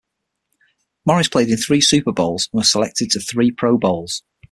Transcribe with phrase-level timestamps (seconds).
[1.05, 4.23] Morris played in three Super Bowls and was selected to three Pro Bowls.